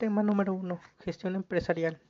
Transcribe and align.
Tema 0.00 0.22
número 0.22 0.54
1. 0.54 0.80
Gestión 1.00 1.34
empresarial. 1.34 2.00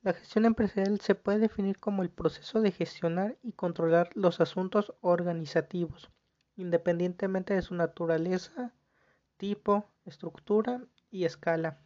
La 0.00 0.14
gestión 0.14 0.46
empresarial 0.46 1.00
se 1.00 1.14
puede 1.14 1.38
definir 1.38 1.78
como 1.78 2.02
el 2.02 2.08
proceso 2.08 2.62
de 2.62 2.70
gestionar 2.70 3.36
y 3.42 3.52
controlar 3.52 4.08
los 4.14 4.40
asuntos 4.40 4.94
organizativos, 5.02 6.10
independientemente 6.56 7.52
de 7.52 7.60
su 7.60 7.74
naturaleza, 7.74 8.72
tipo, 9.36 9.84
estructura 10.06 10.82
y 11.10 11.26
escala. 11.26 11.82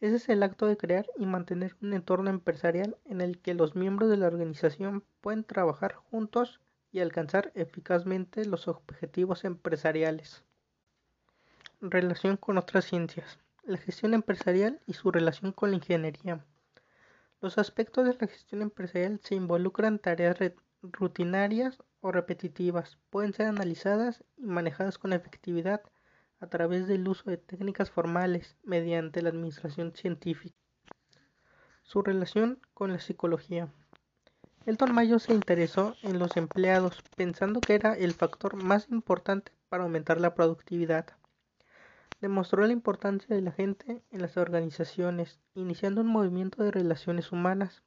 Ese 0.00 0.16
es 0.16 0.28
el 0.30 0.42
acto 0.42 0.66
de 0.66 0.76
crear 0.76 1.06
y 1.16 1.26
mantener 1.26 1.76
un 1.80 1.92
entorno 1.94 2.28
empresarial 2.28 2.98
en 3.04 3.20
el 3.20 3.38
que 3.38 3.54
los 3.54 3.76
miembros 3.76 4.10
de 4.10 4.16
la 4.16 4.26
organización 4.26 5.04
pueden 5.20 5.44
trabajar 5.44 5.94
juntos 5.94 6.60
y 6.90 6.98
alcanzar 6.98 7.52
eficazmente 7.54 8.46
los 8.46 8.66
objetivos 8.66 9.44
empresariales. 9.44 10.42
Relación 11.80 12.36
con 12.36 12.58
otras 12.58 12.84
ciencias. 12.84 13.38
La 13.66 13.78
gestión 13.78 14.14
empresarial 14.14 14.80
y 14.86 14.92
su 14.92 15.10
relación 15.10 15.50
con 15.50 15.70
la 15.70 15.76
ingeniería. 15.76 16.46
Los 17.40 17.58
aspectos 17.58 18.06
de 18.06 18.14
la 18.14 18.28
gestión 18.28 18.62
empresarial 18.62 19.18
se 19.24 19.34
involucran 19.34 19.98
tareas 19.98 20.36
rutinarias 20.82 21.76
o 22.00 22.12
repetitivas. 22.12 22.96
Pueden 23.10 23.32
ser 23.32 23.46
analizadas 23.46 24.22
y 24.36 24.46
manejadas 24.46 24.98
con 24.98 25.12
efectividad 25.12 25.82
a 26.38 26.46
través 26.46 26.86
del 26.86 27.08
uso 27.08 27.28
de 27.28 27.38
técnicas 27.38 27.90
formales 27.90 28.56
mediante 28.62 29.20
la 29.20 29.30
administración 29.30 29.96
científica. 29.96 30.54
Su 31.82 32.02
relación 32.02 32.60
con 32.72 32.92
la 32.92 33.00
psicología. 33.00 33.68
Elton 34.64 34.94
Mayo 34.94 35.18
se 35.18 35.34
interesó 35.34 35.96
en 36.02 36.20
los 36.20 36.36
empleados 36.36 37.02
pensando 37.16 37.60
que 37.60 37.74
era 37.74 37.94
el 37.94 38.12
factor 38.12 38.54
más 38.54 38.88
importante 38.90 39.50
para 39.68 39.82
aumentar 39.82 40.20
la 40.20 40.36
productividad. 40.36 41.16
Demostró 42.26 42.66
la 42.66 42.72
importancia 42.72 43.36
de 43.36 43.40
la 43.40 43.52
gente 43.52 44.02
en 44.10 44.20
las 44.20 44.36
organizaciones, 44.36 45.38
iniciando 45.54 46.00
un 46.00 46.08
movimiento 46.08 46.64
de 46.64 46.72
relaciones 46.72 47.30
humanas. 47.30 47.84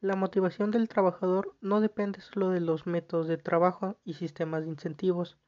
La 0.00 0.16
motivación 0.16 0.72
del 0.72 0.88
trabajador 0.88 1.54
no 1.60 1.80
depende 1.80 2.20
solo 2.20 2.50
de 2.50 2.58
los 2.58 2.88
métodos 2.88 3.28
de 3.28 3.36
trabajo 3.36 3.94
y 4.04 4.14
sistemas 4.14 4.64
de 4.64 4.70
incentivos, 4.70 5.38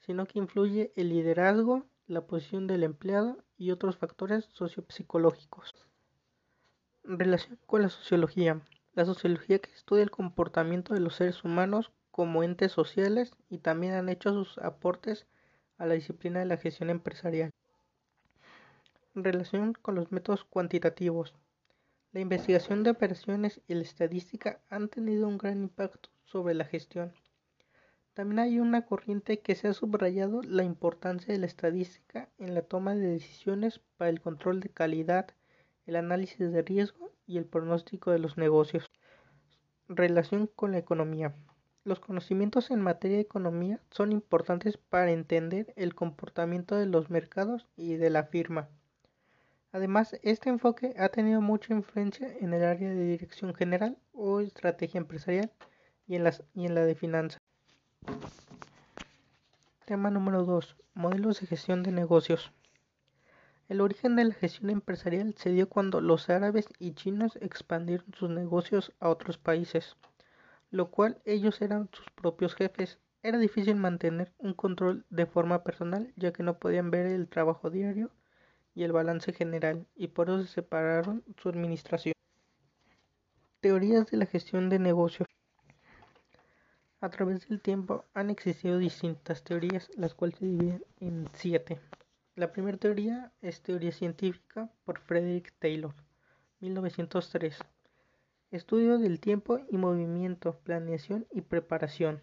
sino 0.00 0.24
que 0.24 0.38
influye 0.38 0.94
el 0.96 1.10
liderazgo, 1.10 1.84
la 2.06 2.26
posición 2.26 2.66
del 2.66 2.82
empleado 2.82 3.36
y 3.58 3.72
otros 3.72 3.98
factores 3.98 4.46
sociopsicológicos. 4.54 5.74
Relación 7.02 7.58
con 7.66 7.82
la 7.82 7.90
sociología. 7.90 8.62
La 8.94 9.04
sociología 9.04 9.58
que 9.58 9.70
estudia 9.70 10.02
el 10.02 10.10
comportamiento 10.10 10.94
de 10.94 11.00
los 11.00 11.16
seres 11.16 11.44
humanos 11.44 11.92
como 12.10 12.42
entes 12.42 12.72
sociales 12.72 13.32
y 13.50 13.58
también 13.58 13.92
han 13.92 14.08
hecho 14.08 14.32
sus 14.32 14.56
aportes 14.56 15.26
a 15.78 15.86
la 15.86 15.94
disciplina 15.94 16.40
de 16.40 16.46
la 16.46 16.56
gestión 16.56 16.90
empresarial. 16.90 17.50
Relación 19.14 19.74
con 19.74 19.94
los 19.94 20.10
métodos 20.12 20.44
cuantitativos. 20.44 21.34
La 22.12 22.20
investigación 22.20 22.82
de 22.82 22.90
operaciones 22.90 23.60
y 23.66 23.74
la 23.74 23.82
estadística 23.82 24.60
han 24.70 24.88
tenido 24.88 25.26
un 25.28 25.38
gran 25.38 25.62
impacto 25.62 26.10
sobre 26.24 26.54
la 26.54 26.64
gestión. 26.64 27.12
También 28.14 28.38
hay 28.38 28.60
una 28.60 28.86
corriente 28.86 29.40
que 29.40 29.56
se 29.56 29.66
ha 29.66 29.74
subrayado 29.74 30.40
la 30.42 30.62
importancia 30.62 31.34
de 31.34 31.40
la 31.40 31.46
estadística 31.46 32.28
en 32.38 32.54
la 32.54 32.62
toma 32.62 32.94
de 32.94 33.08
decisiones 33.08 33.80
para 33.96 34.08
el 34.08 34.20
control 34.20 34.60
de 34.60 34.68
calidad, 34.68 35.26
el 35.86 35.96
análisis 35.96 36.52
de 36.52 36.62
riesgo 36.62 37.12
y 37.26 37.38
el 37.38 37.44
pronóstico 37.44 38.12
de 38.12 38.20
los 38.20 38.38
negocios. 38.38 38.90
Relación 39.88 40.46
con 40.46 40.70
la 40.70 40.78
economía. 40.78 41.34
Los 41.84 42.00
conocimientos 42.00 42.70
en 42.70 42.80
materia 42.80 43.18
de 43.18 43.22
economía 43.22 43.78
son 43.90 44.10
importantes 44.10 44.78
para 44.78 45.12
entender 45.12 45.74
el 45.76 45.94
comportamiento 45.94 46.76
de 46.76 46.86
los 46.86 47.10
mercados 47.10 47.66
y 47.76 47.96
de 47.96 48.08
la 48.08 48.24
firma. 48.24 48.70
Además, 49.70 50.16
este 50.22 50.48
enfoque 50.48 50.94
ha 50.96 51.10
tenido 51.10 51.42
mucha 51.42 51.74
influencia 51.74 52.34
en 52.40 52.54
el 52.54 52.64
área 52.64 52.88
de 52.88 53.04
dirección 53.04 53.52
general 53.52 53.98
o 54.14 54.40
estrategia 54.40 54.96
empresarial 54.96 55.50
y 56.06 56.14
en, 56.14 56.24
la 56.74 56.86
de 56.86 56.94
finanzas. 56.94 57.42
Tema 59.84 60.08
número 60.08 60.44
2. 60.44 60.76
Modelos 60.94 61.40
de 61.40 61.48
gestión 61.48 61.82
de 61.82 61.92
negocios. 61.92 62.50
El 63.68 63.82
origen 63.82 64.16
de 64.16 64.24
la 64.24 64.34
gestión 64.34 64.70
empresarial 64.70 65.34
se 65.36 65.50
dio 65.50 65.68
cuando 65.68 66.00
los 66.00 66.30
árabes 66.30 66.66
y 66.78 66.92
chinos 66.92 67.36
expandieron 67.42 68.06
sus 68.14 68.30
negocios 68.30 68.92
a 69.00 69.10
otros 69.10 69.36
países, 69.36 69.96
lo 70.74 70.90
cual 70.90 71.22
ellos 71.24 71.62
eran 71.62 71.88
sus 71.92 72.04
propios 72.16 72.56
jefes. 72.56 72.98
Era 73.22 73.38
difícil 73.38 73.76
mantener 73.76 74.32
un 74.38 74.54
control 74.54 75.04
de 75.08 75.24
forma 75.24 75.62
personal 75.62 76.12
ya 76.16 76.32
que 76.32 76.42
no 76.42 76.58
podían 76.58 76.90
ver 76.90 77.06
el 77.06 77.28
trabajo 77.28 77.70
diario 77.70 78.10
y 78.74 78.82
el 78.82 78.90
balance 78.90 79.32
general 79.32 79.86
y 79.94 80.08
por 80.08 80.30
eso 80.30 80.42
se 80.42 80.54
separaron 80.54 81.22
su 81.40 81.48
administración. 81.48 82.14
Teorías 83.60 84.10
de 84.10 84.16
la 84.16 84.26
gestión 84.26 84.68
de 84.68 84.80
negocios. 84.80 85.28
A 87.00 87.08
través 87.08 87.48
del 87.48 87.60
tiempo 87.60 88.04
han 88.12 88.30
existido 88.30 88.78
distintas 88.78 89.44
teorías, 89.44 89.92
las 89.94 90.14
cuales 90.14 90.38
se 90.38 90.46
dividen 90.46 90.84
en 90.98 91.28
siete. 91.34 91.78
La 92.34 92.50
primera 92.50 92.78
teoría 92.78 93.30
es 93.42 93.62
teoría 93.62 93.92
científica 93.92 94.68
por 94.84 94.98
Frederick 94.98 95.54
Taylor, 95.60 95.94
1903. 96.58 97.60
Estudio 98.54 98.98
del 98.98 99.18
tiempo 99.18 99.58
y 99.68 99.78
movimiento, 99.78 100.60
planeación 100.60 101.26
y 101.32 101.40
preparación. 101.40 102.22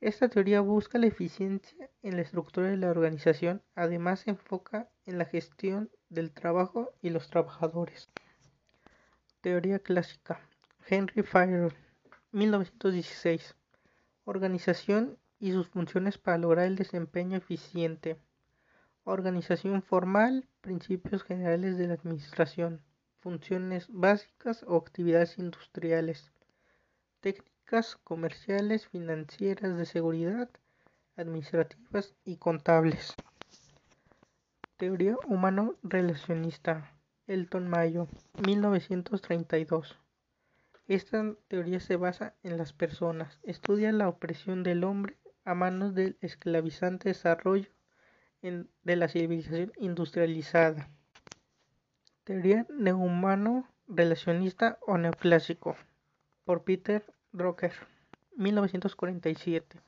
Esta 0.00 0.28
teoría 0.28 0.60
busca 0.60 0.96
la 0.96 1.08
eficiencia 1.08 1.90
en 2.04 2.14
la 2.14 2.22
estructura 2.22 2.68
de 2.68 2.76
la 2.76 2.88
organización, 2.88 3.64
además 3.74 4.20
se 4.20 4.30
enfoca 4.30 4.90
en 5.04 5.18
la 5.18 5.24
gestión 5.24 5.90
del 6.08 6.30
trabajo 6.30 6.92
y 7.02 7.10
los 7.10 7.28
trabajadores. 7.30 8.10
Teoría 9.40 9.80
clásica. 9.80 10.40
Henry 10.86 11.24
Fire 11.24 11.74
1916. 12.30 13.56
Organización 14.24 15.18
y 15.40 15.50
sus 15.50 15.66
funciones 15.66 16.16
para 16.16 16.38
lograr 16.38 16.66
el 16.66 16.76
desempeño 16.76 17.38
eficiente. 17.38 18.20
Organización 19.02 19.82
formal, 19.82 20.46
principios 20.60 21.24
generales 21.24 21.76
de 21.76 21.88
la 21.88 21.94
administración, 21.94 22.84
funciones 23.22 23.86
básicas 23.88 24.64
o 24.66 24.76
actividades 24.76 25.38
industriales, 25.38 26.32
técnicas 27.20 27.96
comerciales, 27.96 28.88
financieras, 28.88 29.76
de 29.76 29.86
seguridad, 29.86 30.50
administrativas 31.16 32.14
y 32.24 32.36
contables. 32.36 33.14
Teoría 34.76 35.16
humano 35.26 35.76
relacionista. 35.82 36.92
Elton 37.28 37.68
Mayo, 37.68 38.08
1932. 38.44 39.96
Esta 40.88 41.36
teoría 41.46 41.78
se 41.78 41.94
basa 41.94 42.34
en 42.42 42.58
las 42.58 42.72
personas, 42.72 43.38
estudia 43.44 43.92
la 43.92 44.08
opresión 44.08 44.64
del 44.64 44.82
hombre 44.82 45.16
a 45.44 45.54
manos 45.54 45.94
del 45.94 46.18
esclavizante 46.20 47.10
desarrollo 47.10 47.70
de 48.42 48.96
la 48.96 49.06
civilización 49.06 49.72
industrializada. 49.76 50.90
Teoría 52.24 52.68
neumano 52.70 53.66
relacionista 53.88 54.78
o 54.86 54.96
neoclásico 54.96 55.76
por 56.44 56.62
Peter 56.62 57.04
Drucker, 57.32 57.72
1947. 58.36 59.80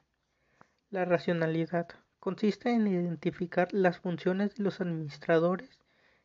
La 0.91 1.05
racionalidad 1.05 1.87
consiste 2.19 2.71
en 2.71 2.89
identificar 2.89 3.69
las 3.71 4.00
funciones 4.00 4.56
de 4.56 4.65
los 4.65 4.81
administradores 4.81 5.78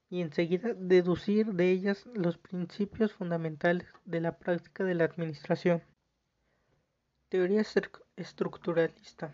y 0.09 0.21
enseguida 0.21 0.73
deducir 0.73 1.53
de 1.53 1.69
ellas 1.69 2.07
los 2.15 2.39
principios 2.39 3.13
fundamentales 3.13 3.87
de 4.05 4.21
la 4.21 4.39
práctica 4.39 4.83
de 4.83 4.95
la 4.95 5.03
administración. 5.03 5.83
Teoría 7.29 7.63
estructuralista. 8.15 9.31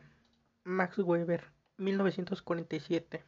Max 0.66 0.98
Weber, 0.98 1.46
1947. 1.78 3.24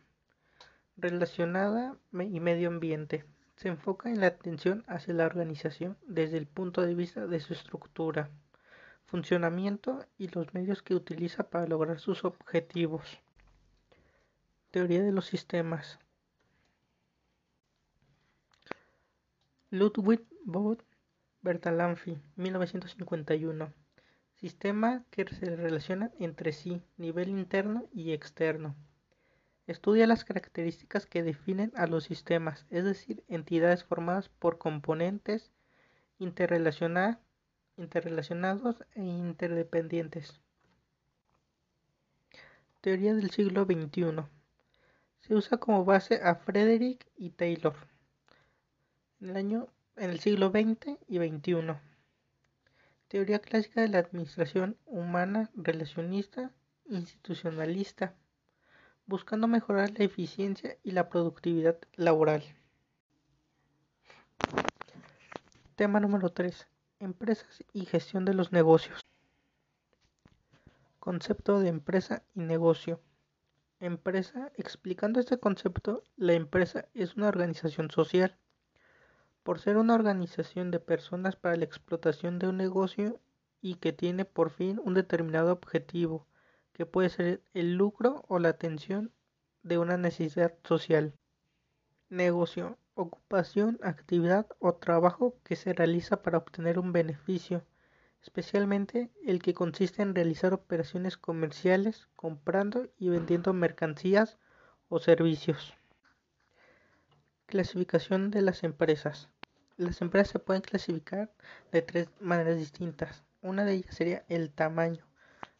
Relacionada 0.97 1.96
y 2.11 2.41
medio 2.41 2.67
ambiente. 2.67 3.23
Se 3.57 3.69
enfoca 3.69 4.09
en 4.09 4.21
la 4.21 4.27
atención 4.27 4.83
hacia 4.87 5.15
la 5.15 5.25
organización 5.25 5.97
desde 6.07 6.37
el 6.37 6.45
punto 6.45 6.83
de 6.83 6.93
vista 6.93 7.25
de 7.25 7.39
su 7.39 7.53
estructura, 7.53 8.29
funcionamiento 9.07 10.05
y 10.19 10.27
los 10.27 10.53
medios 10.53 10.83
que 10.83 10.93
utiliza 10.93 11.49
para 11.49 11.65
lograr 11.65 11.99
sus 11.99 12.23
objetivos. 12.23 13.19
Teoría 14.69 15.01
de 15.01 15.11
los 15.11 15.25
sistemas. 15.25 15.97
Ludwig 19.71 20.23
von 20.45 20.77
Bertalanffy, 21.41 22.15
1951. 22.35 23.73
Sistema 24.35 25.03
que 25.09 25.25
se 25.27 25.55
relaciona 25.55 26.11
entre 26.19 26.51
sí, 26.51 26.83
nivel 26.97 27.29
interno 27.29 27.87
y 27.91 28.11
externo. 28.11 28.75
Estudia 29.67 30.08
las 30.08 30.25
características 30.25 31.05
que 31.05 31.22
definen 31.23 31.72
a 31.75 31.85
los 31.87 32.05
sistemas, 32.05 32.66
es 32.69 32.84
decir, 32.85 33.23
entidades 33.28 33.84
formadas 33.84 34.29
por 34.29 34.58
componentes 34.58 35.52
interrelacionados 36.17 37.17
e 38.96 39.03
interdependientes. 39.03 40.40
Teoría 42.81 43.14
del 43.14 43.29
siglo 43.29 43.66
XXI 43.66 44.23
Se 45.19 45.35
usa 45.35 45.58
como 45.58 45.84
base 45.84 46.22
a 46.23 46.35
Frederick 46.35 47.05
y 47.17 47.31
Taylor 47.31 47.75
en 49.19 49.29
el 49.29 49.35
año 49.37 49.67
en 49.96 50.11
el 50.11 50.19
siglo 50.19 50.49
XX 50.49 50.97
y 51.08 51.17
XXI. 51.17 51.75
Teoría 53.08 53.40
clásica 53.40 53.81
de 53.81 53.87
la 53.87 53.99
administración 53.99 54.78
humana 54.85 55.49
relacionista 55.55 56.52
institucionalista, 56.85 58.14
buscando 59.07 59.47
mejorar 59.47 59.91
la 59.97 60.03
eficiencia 60.03 60.77
y 60.83 60.91
la 60.91 61.07
productividad 61.07 61.77
laboral. 61.95 62.43
Tema 65.75 66.01
número 66.01 66.29
3. 66.29 66.67
Empresas 66.99 67.63
y 67.71 67.85
gestión 67.85 68.25
de 68.25 68.33
los 68.33 68.51
negocios. 68.51 68.99
Concepto 70.99 71.61
de 71.61 71.69
empresa 71.69 72.23
y 72.35 72.41
negocio. 72.41 72.99
Empresa, 73.79 74.51
explicando 74.55 75.21
este 75.21 75.39
concepto, 75.39 76.03
la 76.17 76.33
empresa 76.33 76.85
es 76.93 77.15
una 77.15 77.29
organización 77.29 77.89
social. 77.89 78.35
Por 79.43 79.59
ser 79.59 79.77
una 79.77 79.95
organización 79.95 80.69
de 80.69 80.79
personas 80.79 81.37
para 81.37 81.55
la 81.55 81.63
explotación 81.63 82.39
de 82.39 82.49
un 82.49 82.57
negocio 82.57 83.21
y 83.61 83.75
que 83.75 83.93
tiene 83.93 84.25
por 84.25 84.49
fin 84.49 84.81
un 84.83 84.95
determinado 84.95 85.53
objetivo, 85.53 86.27
que 86.78 86.85
puede 86.85 87.09
ser 87.09 87.41
el 87.56 87.74
lucro 87.74 88.24
o 88.28 88.38
la 88.38 88.50
atención 88.50 89.12
de 89.64 89.79
una 89.79 89.97
necesidad 89.97 90.53
social. 90.64 91.16
Negocio, 92.09 92.78
ocupación, 92.94 93.79
actividad 93.82 94.46
o 94.59 94.76
trabajo 94.76 95.35
que 95.44 95.56
se 95.56 95.74
realiza 95.74 96.22
para 96.22 96.38
obtener 96.38 96.78
un 96.78 96.94
beneficio, 96.94 97.66
especialmente 98.22 99.09
el 99.26 99.41
que 99.41 99.56
consiste 99.56 100.03
en 100.03 100.14
realizar 100.14 100.53
operaciones 100.53 101.18
comerciales 101.18 102.08
comprando 102.16 102.88
y 103.00 103.09
vendiendo 103.09 103.53
mercancías 103.53 104.38
o 104.88 105.00
servicios. 105.00 105.74
Clasificación 107.47 108.29
de 108.29 108.44
las 108.44 108.64
empresas. 108.64 109.29
Las 109.78 110.02
empresas 110.02 110.29
se 110.29 110.40
pueden 110.40 110.62
clasificar 110.62 111.32
de 111.72 111.82
tres 111.82 112.09
maneras 112.20 112.58
distintas. 112.58 113.24
Una 113.41 113.66
de 113.66 113.74
ellas 113.74 113.96
sería 113.96 114.26
el 114.28 114.52
tamaño, 114.52 115.06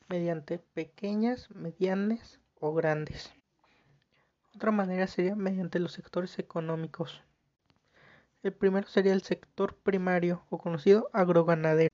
mediante 0.08 0.60
pequeñas, 0.60 1.50
medianas 1.52 2.40
o 2.60 2.74
grandes. 2.74 3.34
Otra 4.56 4.72
manera 4.72 5.08
sería 5.08 5.36
mediante 5.36 5.80
los 5.80 5.94
sectores 5.94 6.40
económicos. 6.40 7.22
El 8.44 8.54
primero 8.54 8.88
sería 8.88 9.14
el 9.14 9.24
sector 9.24 9.76
primario 9.76 10.44
o 10.50 10.58
conocido 10.58 11.10
agroganadero. 11.14 11.94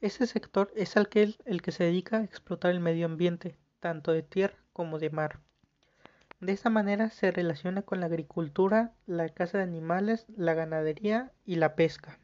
Ese 0.00 0.26
sector 0.26 0.72
es 0.76 0.96
aquel 0.96 1.36
el 1.44 1.60
que 1.60 1.72
se 1.72 1.84
dedica 1.84 2.18
a 2.18 2.24
explotar 2.24 2.70
el 2.70 2.80
medio 2.80 3.06
ambiente, 3.06 3.58
tanto 3.80 4.12
de 4.12 4.22
tierra 4.22 4.56
como 4.72 4.98
de 4.98 5.10
mar. 5.10 5.40
De 6.40 6.52
esta 6.52 6.70
manera 6.70 7.10
se 7.10 7.30
relaciona 7.32 7.82
con 7.82 8.00
la 8.00 8.06
agricultura, 8.06 8.94
la 9.06 9.28
caza 9.28 9.58
de 9.58 9.64
animales, 9.64 10.24
la 10.36 10.54
ganadería 10.54 11.32
y 11.44 11.56
la 11.56 11.74
pesca. 11.74 12.18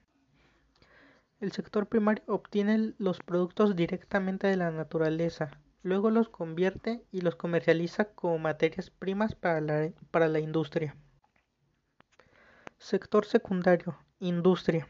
El 1.39 1.53
sector 1.53 1.87
primario 1.87 2.25
obtiene 2.29 2.95
los 2.97 3.19
productos 3.19 3.77
directamente 3.77 4.47
de 4.47 4.57
la 4.57 4.71
naturaleza, 4.71 5.51
luego 5.83 6.11
los 6.11 6.31
convierte 6.31 7.05
y 7.13 7.21
los 7.21 7.37
comercializa 7.37 8.07
como 8.07 8.39
materias 8.39 8.89
primas 8.89 9.35
para 9.35 9.61
la, 9.61 10.41
industria. 10.41 10.97
Sector 12.79 13.27
secundario, 13.27 13.99
industria. 14.19 14.89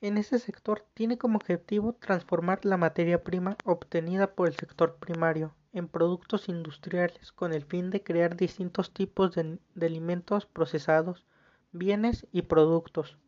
En 0.00 0.16
este 0.16 0.38
sector 0.38 0.86
tiene 0.94 1.18
como 1.18 1.36
objetivo 1.36 1.92
transformar 1.92 2.64
la 2.64 2.78
materia 2.78 3.22
prima 3.22 3.58
obtenida 3.66 4.34
por 4.34 4.48
el 4.48 4.56
sector 4.56 4.96
primario 4.96 5.54
en 5.74 5.88
productos 5.88 6.48
industriales 6.48 7.32
con 7.32 7.52
el 7.52 7.66
fin 7.66 7.90
de 7.90 8.02
crear 8.02 8.34
distintos 8.34 8.94
tipos 8.94 9.34
de 9.34 9.58
alimentos 9.86 10.46
procesados, 10.46 11.26
bienes 11.72 12.26
y 12.32 12.42
productos. 12.42 13.18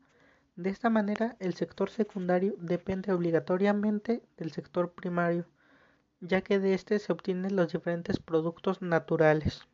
De 0.56 0.70
esta 0.70 0.88
manera, 0.88 1.36
el 1.38 1.52
sector 1.52 1.90
secundario 1.90 2.54
depende 2.58 3.12
obligatoriamente 3.12 4.22
del 4.38 4.52
sector 4.52 4.90
primario, 4.90 5.44
ya 6.20 6.40
que 6.40 6.58
de 6.58 6.72
éste 6.72 6.98
se 6.98 7.12
obtienen 7.12 7.56
los 7.56 7.72
diferentes 7.72 8.18
productos 8.18 8.80
naturales. 8.80 9.66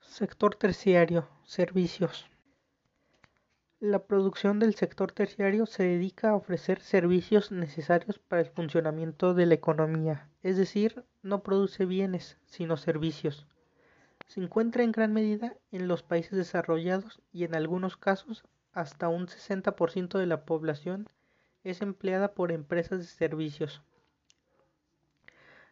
Sector 0.00 0.54
terciario, 0.54 1.28
servicios. 1.44 2.30
La 3.80 4.06
producción 4.06 4.60
del 4.60 4.76
sector 4.76 5.10
terciario 5.10 5.66
se 5.66 5.82
dedica 5.82 6.30
a 6.30 6.36
ofrecer 6.36 6.80
servicios 6.80 7.50
necesarios 7.50 8.20
para 8.20 8.42
el 8.42 8.48
funcionamiento 8.48 9.34
de 9.34 9.46
la 9.46 9.54
economía, 9.54 10.30
es 10.44 10.56
decir, 10.56 11.04
no 11.22 11.42
produce 11.42 11.84
bienes, 11.84 12.38
sino 12.46 12.76
servicios. 12.76 13.48
Se 14.28 14.40
encuentra 14.40 14.84
en 14.84 14.92
gran 14.92 15.12
medida 15.12 15.56
en 15.72 15.88
los 15.88 16.04
países 16.04 16.38
desarrollados 16.38 17.20
y 17.32 17.42
en 17.42 17.56
algunos 17.56 17.96
casos 17.96 18.44
hasta 18.76 19.08
un 19.08 19.26
60% 19.26 20.18
de 20.18 20.26
la 20.26 20.44
población 20.44 21.08
es 21.64 21.80
empleada 21.80 22.34
por 22.34 22.52
empresas 22.52 22.98
de 22.98 23.06
servicios. 23.06 23.80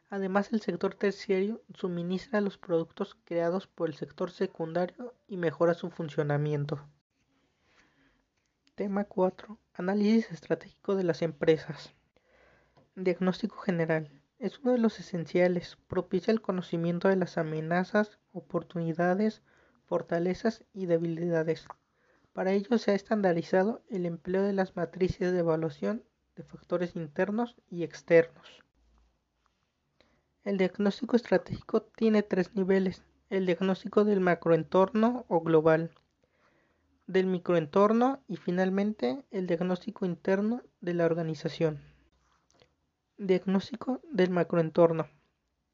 Además, 0.09 0.55
el 0.55 0.63
sector 0.63 0.95
terciario 0.95 1.61
suministra 1.75 2.41
los 2.41 2.57
productos 2.57 3.15
creados 3.27 3.67
por 3.67 3.91
el 3.91 3.95
sector 3.95 4.31
secundario 4.31 5.13
y 5.29 5.37
mejora 5.37 5.75
su 5.75 5.91
funcionamiento. 5.91 6.81
Tema 8.75 9.05
4. 9.05 9.59
Análisis 9.75 10.33
estratégico 10.33 10.97
de 10.97 11.05
las 11.05 11.21
empresas. 11.21 11.93
Diagnóstico 12.97 13.59
general. 13.59 14.11
Es 14.39 14.61
uno 14.61 14.73
de 14.73 14.79
los 14.79 14.99
esenciales. 14.99 15.77
Propicia 15.89 16.33
el 16.33 16.41
conocimiento 16.41 17.09
de 17.09 17.17
las 17.17 17.37
amenazas, 17.37 18.19
oportunidades, 18.33 19.43
fortalezas 19.85 20.65
y 20.73 20.87
debilidades. 20.87 21.69
Para 22.35 22.53
ello 22.53 22.77
se 22.79 22.91
ha 22.91 22.95
estandarizado 22.95 23.83
el 23.89 24.05
empleo 24.05 24.43
de 24.43 24.53
las 24.53 24.77
matrices 24.77 25.33
de 25.33 25.39
evaluación 25.39 26.03
de 26.35 26.43
factores 26.43 26.97
internos 26.97 27.57
y 27.71 27.85
externos. 27.85 28.65
El 30.43 30.59
diagnóstico 30.59 31.17
estratégico 31.17 31.83
tiene 31.83 32.23
tres 32.23 32.55
niveles. 32.55 33.03
El 33.31 33.47
diagnóstico 33.47 34.05
del 34.05 34.21
macroentorno 34.21 35.25
o 35.29 35.41
global, 35.41 35.93
del 37.07 37.27
microentorno 37.27 38.21
y 38.27 38.37
finalmente 38.37 39.25
el 39.31 39.47
diagnóstico 39.47 40.05
interno 40.05 40.63
de 40.81 40.95
la 40.95 41.07
organización. 41.07 41.81
Diagnóstico 43.17 44.01
del 44.11 44.31
macroentorno. 44.31 45.09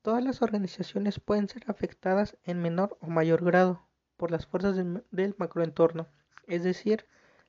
Todas 0.02 0.22
las 0.22 0.42
organizaciones 0.42 1.20
pueden 1.20 1.48
ser 1.48 1.64
afectadas 1.68 2.36
en 2.44 2.60
menor 2.60 2.98
o 3.00 3.06
mayor 3.06 3.42
grado 3.42 3.86
por 4.18 4.30
las 4.30 4.46
fuerzas 4.46 4.76
del, 4.76 5.34
macroentorno, 5.38 6.06
es 6.46 6.62
decir, 6.64 7.06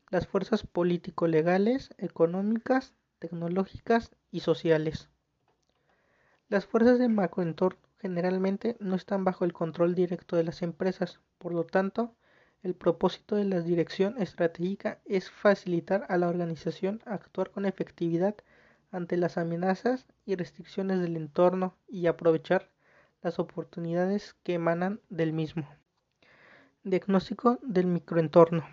las 0.09 0.27
fuerzas 0.27 0.63
político-legales, 0.67 1.93
económicas, 1.97 2.93
tecnológicas 3.19 4.11
y 4.31 4.41
sociales. 4.41 5.09
Las 6.49 6.65
fuerzas 6.65 6.99
del 6.99 7.11
macroentorno 7.11 7.79
generalmente 7.99 8.75
no 8.79 8.95
están 8.95 9.23
bajo 9.23 9.45
el 9.45 9.53
control 9.53 9.95
directo 9.95 10.35
de 10.35 10.43
las 10.43 10.63
empresas, 10.63 11.19
por 11.37 11.53
lo 11.53 11.63
tanto, 11.63 12.15
el 12.63 12.75
propósito 12.75 13.35
de 13.35 13.45
la 13.45 13.61
dirección 13.61 14.21
estratégica 14.21 14.99
es 15.05 15.31
facilitar 15.31 16.05
a 16.09 16.17
la 16.17 16.27
organización 16.27 17.01
actuar 17.05 17.51
con 17.51 17.65
efectividad 17.65 18.35
ante 18.91 19.17
las 19.17 19.37
amenazas 19.37 20.05
y 20.25 20.35
restricciones 20.35 20.99
del 20.99 21.15
entorno 21.15 21.75
y 21.87 22.07
aprovechar 22.07 22.69
las 23.21 23.39
oportunidades 23.39 24.35
que 24.43 24.55
emanan 24.55 24.99
del 25.09 25.31
mismo. 25.31 25.67
Diagnóstico 26.83 27.59
del 27.61 27.87
microentorno. 27.87 28.65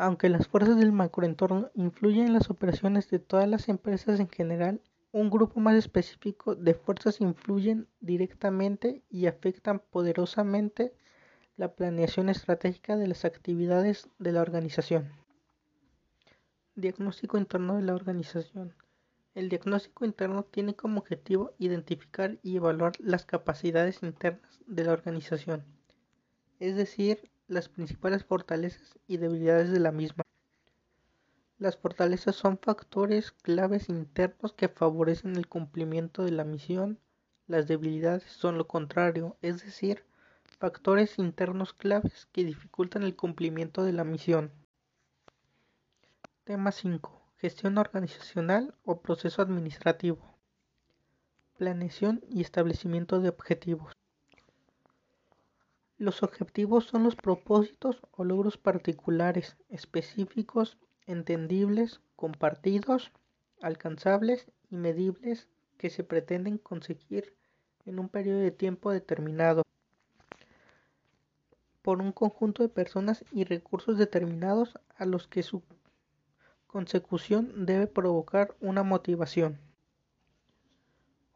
Aunque 0.00 0.28
las 0.28 0.46
fuerzas 0.46 0.78
del 0.78 0.92
macroentorno 0.92 1.70
influyen 1.74 2.28
en 2.28 2.32
las 2.32 2.50
operaciones 2.50 3.10
de 3.10 3.18
todas 3.18 3.48
las 3.48 3.68
empresas 3.68 4.20
en 4.20 4.28
general, 4.28 4.80
un 5.10 5.28
grupo 5.28 5.58
más 5.58 5.74
específico 5.74 6.54
de 6.54 6.74
fuerzas 6.74 7.20
influyen 7.20 7.88
directamente 7.98 9.02
y 9.10 9.26
afectan 9.26 9.80
poderosamente 9.90 10.94
la 11.56 11.74
planeación 11.74 12.28
estratégica 12.28 12.96
de 12.96 13.08
las 13.08 13.24
actividades 13.24 14.08
de 14.20 14.30
la 14.30 14.40
organización. 14.40 15.10
Diagnóstico 16.76 17.36
interno 17.36 17.74
de 17.74 17.82
la 17.82 17.96
organización. 17.96 18.74
El 19.34 19.48
diagnóstico 19.48 20.04
interno 20.04 20.44
tiene 20.44 20.76
como 20.76 21.00
objetivo 21.00 21.54
identificar 21.58 22.38
y 22.44 22.56
evaluar 22.56 22.92
las 23.00 23.26
capacidades 23.26 24.04
internas 24.04 24.60
de 24.68 24.84
la 24.84 24.92
organización, 24.92 25.64
es 26.60 26.76
decir, 26.76 27.30
las 27.48 27.68
principales 27.68 28.24
fortalezas 28.24 28.98
y 29.06 29.16
debilidades 29.16 29.72
de 29.72 29.80
la 29.80 29.90
misma. 29.90 30.22
Las 31.58 31.76
fortalezas 31.76 32.36
son 32.36 32.58
factores 32.58 33.32
claves 33.32 33.88
internos 33.88 34.52
que 34.52 34.68
favorecen 34.68 35.34
el 35.34 35.48
cumplimiento 35.48 36.22
de 36.22 36.30
la 36.30 36.44
misión, 36.44 37.00
las 37.48 37.66
debilidades 37.66 38.22
son 38.24 38.58
lo 38.58 38.68
contrario, 38.68 39.36
es 39.42 39.64
decir, 39.64 40.04
Factores 40.60 41.20
internos 41.20 41.72
claves 41.72 42.26
que 42.32 42.42
dificultan 42.42 43.04
el 43.04 43.14
cumplimiento 43.14 43.84
de 43.84 43.92
la 43.92 44.02
misión. 44.02 44.50
Tema 46.42 46.72
5. 46.72 47.22
Gestión 47.36 47.78
organizacional 47.78 48.74
o 48.84 49.00
proceso 49.00 49.40
administrativo. 49.40 50.18
planeación 51.56 52.24
y 52.28 52.40
establecimiento 52.40 53.20
de 53.20 53.28
objetivos. 53.28 53.92
Los 55.98 56.22
objetivos 56.22 56.84
son 56.84 57.02
los 57.02 57.16
propósitos 57.16 58.00
o 58.12 58.22
logros 58.22 58.56
particulares, 58.56 59.56
específicos, 59.68 60.78
entendibles, 61.06 62.00
compartidos, 62.14 63.10
alcanzables 63.60 64.46
y 64.70 64.76
medibles 64.76 65.48
que 65.76 65.90
se 65.90 66.04
pretenden 66.04 66.56
conseguir 66.56 67.34
en 67.84 67.98
un 67.98 68.08
periodo 68.08 68.38
de 68.38 68.52
tiempo 68.52 68.92
determinado 68.92 69.64
por 71.82 72.00
un 72.00 72.12
conjunto 72.12 72.62
de 72.62 72.68
personas 72.68 73.24
y 73.32 73.42
recursos 73.42 73.98
determinados 73.98 74.78
a 74.96 75.04
los 75.04 75.26
que 75.26 75.42
su 75.42 75.64
consecución 76.68 77.66
debe 77.66 77.88
provocar 77.88 78.54
una 78.60 78.84
motivación. 78.84 79.58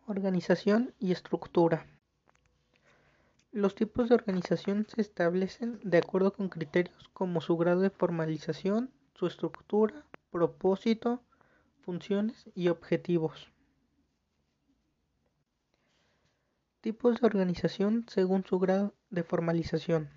Organización 0.07 0.95
y 1.01 1.11
estructura. 1.11 1.87
Los 3.53 3.75
tipos 3.75 4.09
de 4.09 4.15
organización 4.15 4.87
se 4.89 5.03
establecen 5.03 5.79
de 5.85 5.99
acuerdo 5.99 6.33
con 6.33 6.49
criterios 6.49 7.11
como 7.13 7.43
su 7.43 7.59
grado 7.59 7.83
de 7.83 7.91
formalización, 7.91 8.91
su 9.15 9.27
estructura, 9.27 10.07
propósito, 10.31 11.21
funciones 11.83 12.49
y 12.55 12.69
objetivos. 12.69 13.53
Tipos 16.81 17.21
de 17.21 17.27
organización 17.27 18.07
según 18.09 18.43
su 18.47 18.59
grado 18.59 18.95
de 19.11 19.23
formalización. 19.23 20.09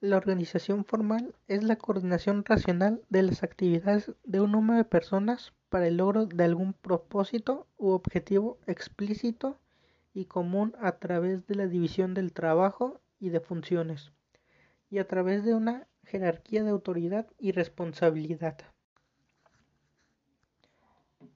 La 0.00 0.16
organización 0.16 0.84
formal 0.84 1.34
es 1.48 1.64
la 1.64 1.74
coordinación 1.74 2.44
racional 2.44 3.02
de 3.08 3.24
las 3.24 3.42
actividades 3.42 4.12
de 4.22 4.40
un 4.40 4.52
número 4.52 4.78
de 4.78 4.84
personas 4.84 5.54
para 5.70 5.88
el 5.88 5.96
logro 5.96 6.26
de 6.26 6.44
algún 6.44 6.72
propósito 6.72 7.66
u 7.76 7.88
objetivo 7.88 8.58
explícito 8.68 9.58
y 10.16 10.24
común 10.24 10.74
a 10.80 10.92
través 10.92 11.46
de 11.46 11.56
la 11.56 11.66
división 11.66 12.14
del 12.14 12.32
trabajo 12.32 13.02
y 13.20 13.28
de 13.28 13.40
funciones, 13.40 14.12
y 14.88 14.96
a 14.98 15.06
través 15.06 15.44
de 15.44 15.54
una 15.54 15.88
jerarquía 16.04 16.64
de 16.64 16.70
autoridad 16.70 17.26
y 17.38 17.52
responsabilidad. 17.52 18.56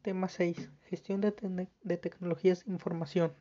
Tema 0.00 0.28
6. 0.28 0.70
Gestión 0.84 1.20
de, 1.20 1.68
de, 1.82 1.96
tecnologías 1.98 2.64
de 2.64 2.72
información. 2.72 3.34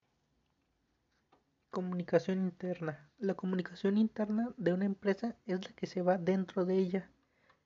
Comunicación 1.70 2.40
interna. 2.40 3.10
La 3.18 3.36
comunicación 3.36 3.98
interna 3.98 4.54
de 4.58 4.74
una 4.74 4.86
empresa 4.86 5.38
es 5.46 5.64
la 5.64 5.74
que 5.74 5.88
se 5.88 6.02
va 6.02 6.18
dentro 6.18 6.66
de 6.66 6.76
ella, 6.76 7.10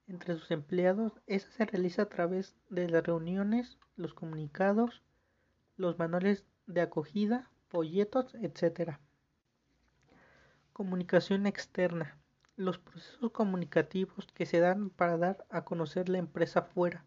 entre 0.05 0.35
sus 0.35 0.51
empleados. 0.51 1.13
Esa 1.25 1.49
se 1.49 1.65
realiza 1.65 2.03
a 2.03 2.09
través 2.09 2.55
de 2.69 2.87
las 2.87 3.03
reuniones, 3.03 3.79
los 3.95 4.13
comunicados, 4.13 5.01
los 5.75 5.97
manuales 5.97 6.45
de 6.67 6.81
acogida, 6.81 7.49
folletos, 7.73 8.35
etc. 8.35 8.99
Comunicación 10.73 11.47
externa. 11.47 12.19
Los 12.55 12.77
procesos 12.77 13.31
comunicativos 13.31 14.27
que 14.35 14.45
se 14.45 14.59
dan 14.59 14.91
para 14.91 15.17
dar 15.17 15.47
a 15.49 15.65
conocer 15.65 16.07
la 16.07 16.19
empresa 16.19 16.61
fuera. 16.61 17.03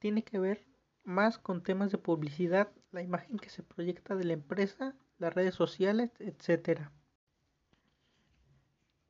Tiene 0.00 0.24
que 0.24 0.40
ver 0.40 0.66
más 1.04 1.38
con 1.38 1.62
temas 1.62 1.92
de 1.92 1.98
publicidad, 1.98 2.72
la 2.90 3.02
imagen 3.02 3.38
que 3.38 3.50
se 3.50 3.62
proyecta 3.62 4.16
de 4.16 4.24
la 4.24 4.32
empresa, 4.32 4.96
las 5.18 5.32
redes 5.32 5.54
sociales, 5.54 6.10
etc. 6.18 6.88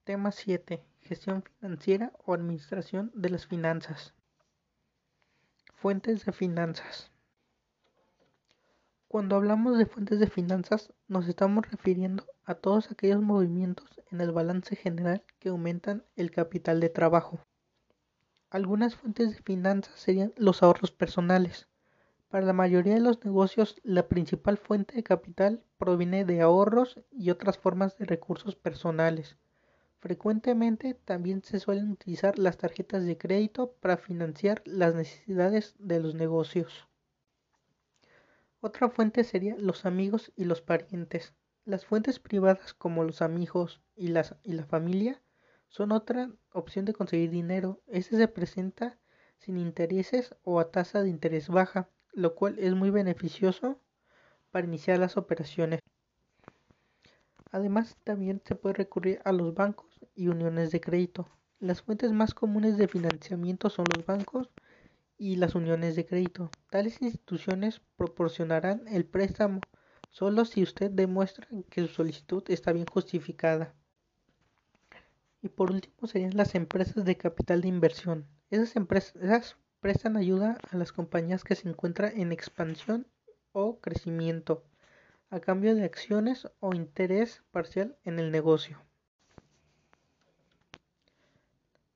Tema 0.05 0.33
7. 0.33 0.85
Gestión 1.01 1.43
financiera 1.61 2.13
o 2.27 2.35
administración 2.35 3.11
de 3.15 3.31
las 3.31 3.47
finanzas. 3.47 4.13
Fuentes 5.77 6.27
de 6.27 6.33
finanzas. 6.33 7.12
Cuando 9.13 9.37
hablamos 9.37 9.77
de 9.77 9.85
fuentes 9.85 10.19
de 10.21 10.27
finanzas, 10.27 10.91
nos 11.07 11.29
estamos 11.29 11.71
refiriendo 11.71 12.25
a 12.47 12.55
todos 12.55 12.91
aquellos 12.91 13.21
movimientos 13.21 14.01
en 14.11 14.23
el 14.23 14.33
balance 14.33 14.75
general 14.75 15.23
que 15.39 15.51
aumentan 15.51 16.03
el 16.17 16.31
capital 16.31 16.81
de 16.81 16.89
trabajo. 16.89 17.39
Algunas 18.49 18.95
fuentes 18.97 19.37
de 19.37 19.43
finanzas 19.43 20.01
serían 20.01 20.33
los 20.39 20.63
ahorros 20.63 20.93
personales. 20.93 21.69
Para 22.31 22.47
la 22.47 22.55
mayoría 22.55 22.95
de 22.95 23.03
los 23.03 23.23
negocios, 23.23 23.77
la 23.83 24.09
principal 24.09 24.57
fuente 24.57 24.95
de 24.95 25.03
capital 25.03 25.63
proviene 25.77 26.25
de 26.25 26.41
ahorros 26.41 26.99
y 27.11 27.29
otras 27.29 27.59
formas 27.59 27.99
de 27.99 28.07
recursos 28.07 28.57
personales. 28.57 29.37
Frecuentemente 29.99 30.95
también 30.95 31.43
se 31.45 31.61
suelen 31.61 31.91
utilizar 31.91 32.39
las 32.39 32.57
tarjetas 32.57 33.05
de 33.05 33.19
crédito 33.19 33.73
para 33.73 33.99
financiar 33.99 34.63
las 34.65 34.95
necesidades 34.95 35.75
de 35.79 36.01
los 36.01 36.15
negocios. 36.15 36.89
Otra 38.65 38.89
fuente 38.89 39.25
sería 39.25 39.57
los 39.59 39.87
amigos 39.87 40.31
y 40.37 40.45
los 40.45 40.63
parientes. 40.63 41.35
Las 41.65 41.85
fuentes 41.85 42.21
privadas 42.21 42.75
como 42.75 43.03
los 43.03 43.21
amigos 43.21 43.83
y, 43.97 44.13
y 44.13 44.53
la 44.53 44.67
familia 44.67 45.21
son 45.69 45.91
otra 45.91 46.31
opción 46.53 46.85
de 46.85 46.93
conseguir 46.93 47.31
dinero. 47.31 47.83
Este 47.89 48.17
se 48.17 48.29
presenta 48.29 49.01
sin 49.37 49.57
intereses 49.59 50.37
o 50.45 50.61
a 50.61 50.71
tasa 50.71 51.03
de 51.03 51.09
interés 51.09 51.49
baja, 51.49 51.89
lo 52.13 52.37
cual 52.37 52.57
es 52.61 52.73
muy 52.73 52.91
beneficioso 52.91 53.81
para 54.53 54.69
iniciar 54.69 55.01
las 55.01 55.17
operaciones. 55.17 55.81
Además, 57.51 57.97
también 58.05 58.43
se 58.45 58.55
puede 58.55 58.75
recurrir 58.75 59.21
a 59.25 59.33
los 59.33 59.55
bancos 59.55 59.99
y 60.15 60.29
uniones 60.29 60.71
de 60.71 60.81
crédito. 60.81 61.29
Las 61.59 61.83
fuentes 61.83 62.13
más 62.13 62.33
comunes 62.33 62.77
de 62.77 62.87
financiamiento 62.87 63.71
son 63.71 63.87
los 63.97 64.07
bancos 64.07 64.51
y 65.23 65.37
las 65.37 65.55
uniones 65.55 65.95
de 65.95 66.05
crédito. 66.05 66.51
Tales 66.69 67.01
instituciones 67.01 67.81
proporcionarán 67.95 68.89
el 68.89 69.05
préstamo 69.05 69.61
solo 70.11 70.45
si 70.45 70.65
usted 70.65 70.91
demuestra 70.91 71.47
que 71.71 71.83
su 71.83 71.87
solicitud 71.87 72.43
está 72.49 72.73
bien 72.73 72.87
justificada. 72.87 73.73
Y 75.41 75.49
por 75.49 75.71
último 75.71 76.09
serían 76.09 76.37
las 76.37 76.57
empresas 76.57 77.05
de 77.05 77.17
capital 77.17 77.61
de 77.61 77.69
inversión. 77.69 78.27
Esas 78.51 78.75
empresas 78.75 79.57
prestan 79.79 80.17
ayuda 80.17 80.59
a 80.69 80.77
las 80.77 80.91
compañías 80.91 81.45
que 81.45 81.55
se 81.55 81.69
encuentran 81.69 82.21
en 82.21 82.33
expansión 82.33 83.07
o 83.53 83.79
crecimiento 83.79 84.65
a 85.31 85.39
cambio 85.39 85.77
de 85.77 85.85
acciones 85.85 86.49
o 86.59 86.75
interés 86.75 87.45
parcial 87.53 87.97
en 88.03 88.19
el 88.19 88.33
negocio. 88.33 88.83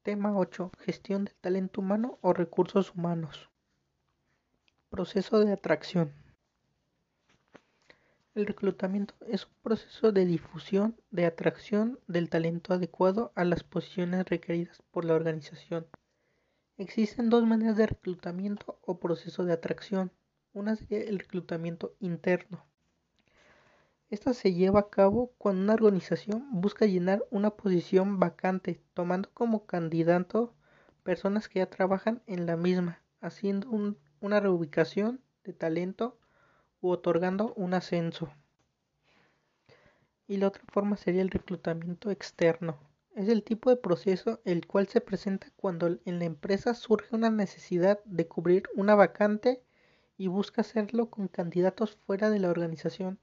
Tema 0.06 0.38
8. 0.38 0.70
Gestión 0.78 1.24
del 1.24 1.34
talento 1.34 1.80
humano 1.80 2.20
o 2.20 2.32
recursos 2.32 2.94
humanos. 2.94 3.50
Proceso 4.88 5.40
de 5.40 5.52
atracción. 5.52 6.12
El 8.36 8.46
reclutamiento 8.46 9.14
es 9.26 9.46
un 9.46 9.54
proceso 9.64 10.12
de 10.12 10.24
difusión, 10.24 10.94
de 11.10 11.26
atracción 11.26 11.98
del 12.06 12.30
talento 12.30 12.72
adecuado 12.72 13.32
a 13.34 13.42
las 13.42 13.64
posiciones 13.64 14.24
requeridas 14.26 14.80
por 14.92 15.04
la 15.04 15.14
organización. 15.14 15.88
Existen 16.78 17.28
dos 17.28 17.44
maneras 17.44 17.76
de 17.76 17.88
reclutamiento 17.88 18.78
o 18.82 19.00
proceso 19.00 19.44
de 19.44 19.54
atracción. 19.54 20.12
Una 20.52 20.76
sería 20.76 21.00
el 21.00 21.18
reclutamiento 21.18 21.96
interno, 21.98 22.64
esta 24.08 24.34
se 24.34 24.54
lleva 24.54 24.78
a 24.80 24.88
cabo 24.88 25.32
cuando 25.36 25.62
una 25.62 25.74
organización 25.74 26.46
busca 26.52 26.86
llenar 26.86 27.24
una 27.30 27.50
posición 27.50 28.20
vacante, 28.20 28.80
tomando 28.94 29.28
como 29.34 29.66
candidato 29.66 30.54
personas 31.02 31.48
que 31.48 31.58
ya 31.58 31.66
trabajan 31.66 32.22
en 32.26 32.46
la 32.46 32.56
misma, 32.56 33.02
haciendo 33.20 33.68
una 34.20 34.38
reubicación 34.38 35.20
de 35.42 35.54
talento 35.54 36.18
u 36.80 36.90
otorgando 36.90 37.52
un 37.54 37.74
ascenso. 37.74 38.32
Y 40.28 40.36
la 40.36 40.48
otra 40.48 40.62
forma 40.68 40.96
sería 40.96 41.22
el 41.22 41.30
reclutamiento 41.30 42.12
externo. 42.12 42.78
Es 43.16 43.28
el 43.28 43.42
tipo 43.42 43.70
de 43.70 43.76
proceso 43.76 44.40
el 44.44 44.68
cual 44.68 44.86
se 44.86 45.00
presenta 45.00 45.48
cuando 45.56 45.98
en 46.04 46.18
la 46.20 46.26
empresa 46.26 46.74
surge 46.74 47.16
una 47.16 47.30
necesidad 47.30 47.98
de 48.04 48.28
cubrir 48.28 48.68
una 48.76 48.94
vacante 48.94 49.64
y 50.16 50.28
busca 50.28 50.60
hacerlo 50.60 51.10
con 51.10 51.26
candidatos 51.26 51.96
fuera 52.06 52.30
de 52.30 52.38
la 52.38 52.50
organización 52.50 53.18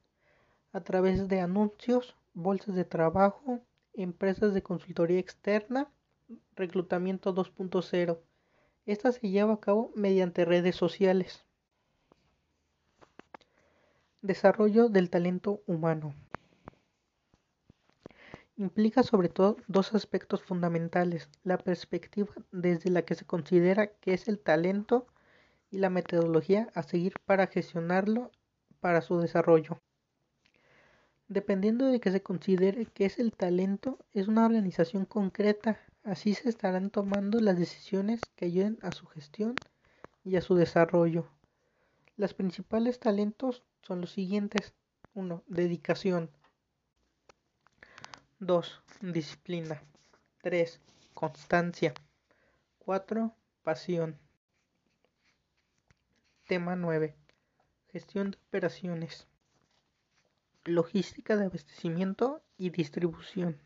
a 0.74 0.82
través 0.82 1.28
de 1.28 1.40
anuncios, 1.40 2.16
bolsas 2.34 2.76
de 2.76 2.84
trabajo, 2.84 3.62
empresas 3.94 4.56
de 4.56 4.64
consultoría 4.64 5.20
externa, 5.20 5.88
reclutamiento 6.56 7.34
2.0. 7.34 8.20
Esta 8.88 9.12
se 9.12 9.30
lleva 9.30 9.54
a 9.54 9.60
cabo 9.60 9.92
mediante 9.96 10.46
redes 10.46 10.76
sociales. 10.76 11.46
Desarrollo 14.22 14.90
del 14.90 15.12
talento 15.12 15.62
humano. 15.68 16.16
Implica 18.58 19.04
sobre 19.04 19.30
todo 19.30 19.58
dos 19.68 19.94
aspectos 19.94 20.42
fundamentales, 20.42 21.30
la 21.44 21.58
perspectiva 21.58 22.34
desde 22.52 22.90
la 22.90 23.04
que 23.04 23.16
se 23.16 23.26
considera 23.26 23.88
que 23.88 24.14
es 24.14 24.28
el 24.28 24.40
talento 24.40 25.06
y 25.70 25.78
la 25.78 25.90
metodología 25.90 26.70
a 26.74 26.84
seguir 26.84 27.14
para 27.26 27.48
gestionarlo 27.48 28.32
para 28.80 29.02
su 29.02 29.20
desarrollo. 29.20 29.83
Dependiendo 31.28 31.88
de 31.88 32.00
que 32.00 32.12
se 32.12 32.22
considere 32.22 32.86
que 32.86 33.06
es 33.06 33.18
el 33.18 33.32
talento, 33.32 33.98
es 34.12 34.28
una 34.28 34.46
organización 34.46 35.06
concreta. 35.06 35.80
Así 36.04 36.34
se 36.34 36.50
estarán 36.50 36.90
tomando 36.90 37.40
las 37.40 37.58
decisiones 37.58 38.22
que 38.36 38.46
ayuden 38.46 38.78
a 38.82 38.92
su 38.92 39.08
gestión 39.08 39.56
y 40.24 40.36
a 40.36 40.42
su 40.42 40.56
desarrollo. 40.56 41.28
Los 42.18 42.34
principales 42.34 43.00
talentos 43.00 43.64
son 43.82 44.02
los 44.02 44.12
siguientes. 44.12 44.74
1. 45.16 45.44
Dedicación. 45.48 46.30
2. 48.40 48.82
Disciplina. 49.02 49.82
3. 50.42 50.80
Constancia. 51.14 51.94
4. 52.80 53.34
Pasión. 53.64 54.20
Tema 56.48 56.76
9. 56.76 57.16
Gestión 57.92 58.32
de 58.32 58.38
operaciones. 58.48 59.28
Logística 60.66 61.36
de 61.36 61.48
abastecimiento 61.48 62.42
y 62.58 62.70
distribución. 62.70 63.58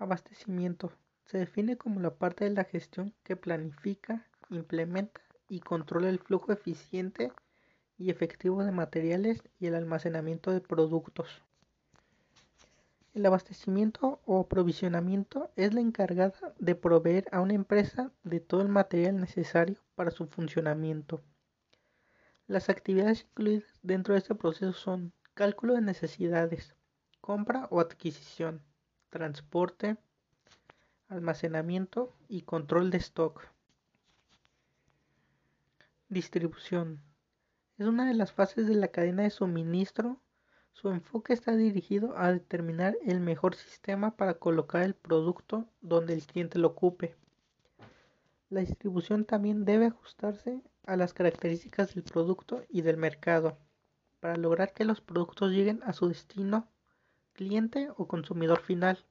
Abastecimiento. 0.00 0.90
Se 1.26 1.38
define 1.38 1.76
como 1.76 2.00
la 2.00 2.16
parte 2.16 2.42
de 2.42 2.50
la 2.50 2.64
gestión 2.64 3.14
que 3.22 3.36
planifica, 3.36 4.26
implementa 4.50 5.20
y 5.48 5.60
controla 5.60 6.08
el 6.08 6.18
flujo 6.18 6.50
eficiente 6.50 7.30
y 7.98 8.10
efectivo 8.10 8.64
de 8.64 8.72
materiales 8.72 9.44
y 9.60 9.66
el 9.66 9.76
almacenamiento 9.76 10.50
de 10.50 10.60
productos. 10.60 11.28
El 13.14 13.24
abastecimiento 13.26 14.20
o 14.26 14.40
aprovisionamiento 14.40 15.52
es 15.54 15.72
la 15.72 15.82
encargada 15.82 16.52
de 16.58 16.74
proveer 16.74 17.28
a 17.30 17.40
una 17.40 17.54
empresa 17.54 18.10
de 18.24 18.40
todo 18.40 18.62
el 18.62 18.68
material 18.68 19.20
necesario 19.20 19.76
para 19.94 20.10
su 20.10 20.26
funcionamiento. 20.26 21.22
Las 22.52 22.68
actividades 22.68 23.22
incluidas 23.22 23.64
dentro 23.82 24.12
de 24.12 24.18
este 24.18 24.34
proceso 24.34 24.74
son 24.74 25.14
cálculo 25.32 25.72
de 25.72 25.80
necesidades, 25.80 26.76
compra 27.22 27.66
o 27.70 27.80
adquisición, 27.80 28.60
transporte, 29.08 29.96
almacenamiento 31.08 32.14
y 32.28 32.42
control 32.42 32.90
de 32.90 32.98
stock. 32.98 33.48
Distribución. 36.10 37.00
Es 37.78 37.86
una 37.86 38.06
de 38.06 38.12
las 38.12 38.32
fases 38.34 38.68
de 38.68 38.74
la 38.74 38.88
cadena 38.88 39.22
de 39.22 39.30
suministro. 39.30 40.20
Su 40.74 40.90
enfoque 40.90 41.32
está 41.32 41.56
dirigido 41.56 42.18
a 42.18 42.32
determinar 42.32 42.98
el 43.02 43.20
mejor 43.20 43.54
sistema 43.54 44.14
para 44.14 44.34
colocar 44.34 44.82
el 44.82 44.94
producto 44.94 45.70
donde 45.80 46.12
el 46.12 46.26
cliente 46.26 46.58
lo 46.58 46.68
ocupe. 46.68 47.16
La 48.52 48.60
distribución 48.60 49.24
también 49.24 49.64
debe 49.64 49.86
ajustarse 49.86 50.60
a 50.84 50.98
las 50.98 51.14
características 51.14 51.94
del 51.94 52.04
producto 52.04 52.62
y 52.68 52.82
del 52.82 52.98
mercado 52.98 53.56
para 54.20 54.36
lograr 54.36 54.74
que 54.74 54.84
los 54.84 55.00
productos 55.00 55.52
lleguen 55.52 55.82
a 55.84 55.94
su 55.94 56.06
destino, 56.06 56.68
cliente 57.32 57.88
o 57.96 58.06
consumidor 58.06 58.60
final. 58.60 59.06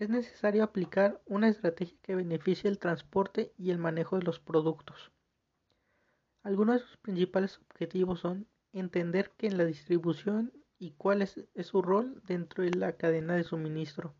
Es 0.00 0.08
necesario 0.08 0.64
aplicar 0.64 1.22
una 1.26 1.46
estrategia 1.48 1.96
que 2.02 2.16
beneficie 2.16 2.68
el 2.68 2.80
transporte 2.80 3.52
y 3.56 3.70
el 3.70 3.78
manejo 3.78 4.18
de 4.18 4.24
los 4.24 4.40
productos. 4.40 5.12
Algunos 6.42 6.80
de 6.80 6.88
sus 6.88 6.96
principales 6.96 7.60
objetivos 7.70 8.18
son 8.18 8.48
entender 8.72 9.30
que 9.36 9.46
en 9.46 9.58
la 9.58 9.64
distribución 9.64 10.52
y 10.80 10.90
cuál 10.90 11.22
es, 11.22 11.40
su 11.62 11.82
rol 11.82 12.20
dentro 12.26 12.64
de 12.64 12.70
la 12.70 12.96
cadena 12.96 13.36
de 13.36 13.44
suministro. 13.44 14.12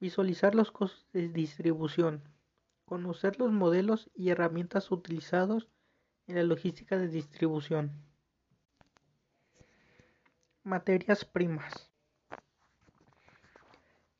Visualizar 0.00 0.54
los 0.54 0.72
costos 0.72 1.06
de 1.12 1.28
distribución. 1.28 2.34
Conocer 2.86 3.38
los 3.38 3.52
modelos 3.52 4.10
y 4.14 4.30
herramientas 4.30 4.90
utilizados 4.90 5.68
en 6.26 6.36
la 6.36 6.42
logística 6.42 6.96
de 6.96 7.08
distribución. 7.08 7.92
Materias 10.62 11.26
primas. 11.26 11.92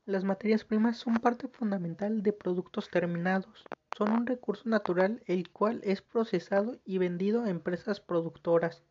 Las 0.04 0.24
materias 0.24 0.64
primas 0.64 0.98
son 0.98 1.14
parte 1.14 1.48
fundamental 1.48 2.22
de 2.22 2.32
productos 2.32 2.90
terminados 2.90 3.64
son 3.96 4.12
un 4.12 4.26
recurso 4.26 4.68
natural 4.68 5.22
el 5.24 5.48
cual 5.48 5.80
es 5.82 6.02
procesado 6.02 6.78
y 6.84 6.98
vendido 6.98 7.44
a 7.44 7.48
empresas 7.48 7.98
productoras, 7.98 8.82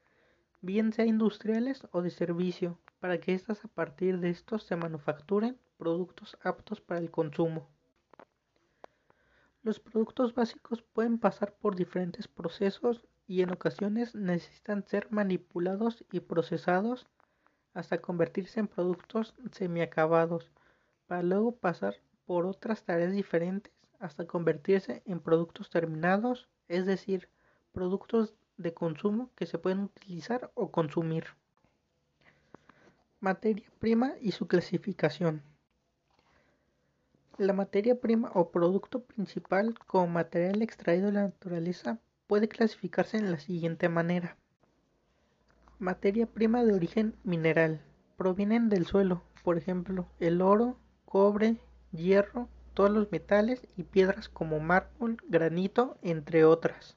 bien 0.62 0.94
sea 0.94 1.06
industriales 1.06 1.88
o 1.92 2.02
de 2.02 2.10
servicio, 2.10 2.80
para 3.00 3.20
que 3.20 3.36
éstas 3.36 3.64
a 3.64 3.68
partir 3.68 4.20
de 4.20 4.32
estos 4.32 4.64
se 4.64 4.76
manufacturen 4.76 5.60
productos 5.78 6.40
aptos 6.42 6.82
para 6.82 7.00
el 7.00 7.12
consumo. 7.12 7.70
Los 9.66 9.80
productos 9.80 10.36
básicos 10.36 10.84
pueden 10.84 11.18
pasar 11.18 11.56
por 11.56 11.76
diferentes 11.76 12.28
procesos 12.28 13.04
y 13.26 13.42
en 13.42 13.50
ocasiones 13.50 14.14
necesitan 14.14 14.86
ser 14.86 15.08
manipulados 15.10 16.06
y 16.12 16.20
procesados 16.20 17.08
hasta 17.74 18.00
convertirse 18.00 18.60
en 18.60 18.68
productos 18.68 19.34
semiacabados, 19.54 20.52
para 21.08 21.24
luego 21.24 21.56
pasar 21.56 21.96
por 22.28 22.46
otras 22.46 22.84
tareas 22.84 23.12
diferentes 23.12 23.74
hasta 23.98 24.28
convertirse 24.28 25.02
en 25.08 25.20
productos 25.20 25.72
terminados, 25.72 26.48
es 26.68 26.86
decir, 26.86 27.28
productos 27.72 28.36
de 28.58 28.76
consumo 28.76 29.32
que 29.34 29.48
se 29.48 29.58
pueden 29.58 29.80
utilizar 29.80 30.52
o 30.54 30.70
consumir. 30.70 31.26
Materia 33.20 33.68
prima 33.80 34.14
y 34.22 34.34
su 34.34 34.46
clasificación. 34.46 35.42
La 37.38 37.52
materia 37.52 38.00
prima 38.00 38.32
o 38.34 38.50
producto 38.50 39.04
principal 39.04 39.78
como 39.88 40.08
material 40.08 40.62
extraído 40.62 41.08
de 41.08 41.12
la 41.12 41.24
naturaleza 41.24 42.00
puede 42.28 42.48
clasificarse 42.48 43.18
en 43.18 43.30
la 43.30 43.40
siguiente 43.40 43.90
manera. 43.90 44.38
Materia 45.78 46.28
prima 46.28 46.64
de 46.64 46.74
origen 46.74 47.18
mineral. 47.26 47.82
Provienen 48.16 48.70
del 48.70 48.86
suelo, 48.86 49.22
por 49.44 49.58
ejemplo, 49.58 50.08
el 50.22 50.42
oro, 50.42 50.78
cobre, 51.04 51.58
hierro, 51.92 52.48
todos 52.74 52.90
los 52.90 53.12
metales 53.12 53.68
y 53.76 53.84
piedras 53.84 54.30
como 54.30 54.62
mármol, 54.62 55.18
granito, 55.28 55.98
entre 56.04 56.46
otras. 56.46 56.96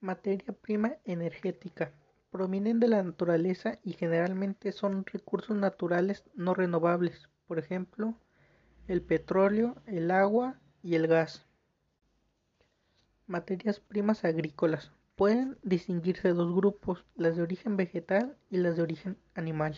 Materia 0.00 0.54
prima 0.58 0.96
energética. 1.04 1.92
Provienen 2.30 2.80
de 2.80 2.88
la 2.88 3.02
naturaleza 3.02 3.78
y 3.84 3.92
generalmente 3.92 4.72
son 4.72 5.04
recursos 5.04 5.54
naturales 5.54 6.24
no 6.34 6.54
renovables, 6.54 7.28
por 7.50 7.58
ejemplo, 7.58 8.14
el 8.86 9.02
petróleo, 9.02 9.74
el 9.86 10.12
agua 10.12 10.60
y 10.84 10.94
el 10.94 11.08
gas. 11.08 11.44
Materias 13.26 13.80
primas 13.80 14.24
agrícolas. 14.24 14.92
Pueden 15.16 15.58
distinguirse 15.64 16.28
dos 16.28 16.54
grupos, 16.54 17.04
las 17.16 17.34
de 17.34 17.42
origen 17.42 17.76
vegetal 17.76 18.36
y 18.50 18.58
las 18.58 18.76
de 18.76 18.82
origen 18.82 19.16
animal. 19.34 19.74